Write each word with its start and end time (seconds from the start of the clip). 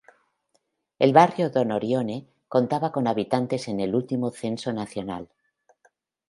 El 0.97 1.13
barrio 1.13 1.51
Don 1.51 1.71
Orione 1.71 2.27
contaba 2.47 2.91
con 2.91 3.05
habitantes 3.05 3.67
en 3.67 3.79
el 3.79 3.93
último 3.93 4.31
censo 4.31 4.73
nacional. 4.73 5.29